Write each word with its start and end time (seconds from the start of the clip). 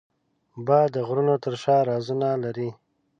باد 0.67 0.89
د 0.93 0.97
غرونو 1.07 1.35
تر 1.43 1.53
شا 1.63 1.75
رازونه 1.89 2.29
لري 2.43 2.69